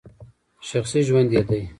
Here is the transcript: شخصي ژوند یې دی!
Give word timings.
شخصي 0.69 0.99
ژوند 1.07 1.29
یې 1.35 1.41
دی! 1.49 1.61